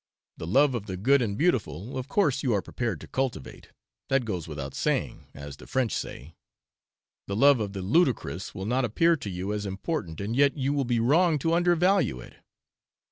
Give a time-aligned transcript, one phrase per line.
[0.37, 3.69] The love of the good and beautiful of course you are prepared to cultivate
[4.09, 6.33] that goes without saying, as the French say;
[7.27, 10.73] the love of the ludicrous will not appear to you as important, and yet you
[10.73, 12.33] will be wrong to undervalue it.